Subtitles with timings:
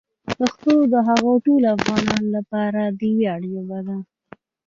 [0.37, 3.97] پښتو د هغو ټولو افغانانو لپاره د ویاړ ژبه ده.